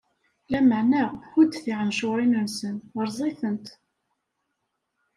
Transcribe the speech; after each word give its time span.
Lameɛna 0.51 1.03
hudd 1.31 1.53
tiɛencuṛin-nsen, 1.63 2.75
rreẓ-itent. 2.99 3.67